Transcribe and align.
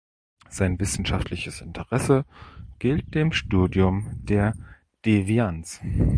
Sein 0.49 0.79
wissenschaftliches 0.79 1.61
Interesse 1.61 2.25
gilt 2.79 3.13
dem 3.13 3.31
Studium 3.31 4.09
der 4.23 4.55
Devianz. 5.05 5.79